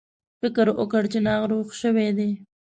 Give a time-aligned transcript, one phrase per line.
[0.41, 2.29] فکر وکړ چې ناروغ شوي دي.